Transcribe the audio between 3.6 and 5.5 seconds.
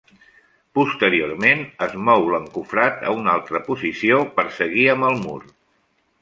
posició per seguir amb el mur.